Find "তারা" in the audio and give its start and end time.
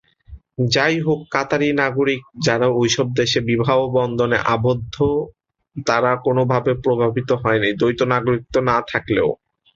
5.85-6.11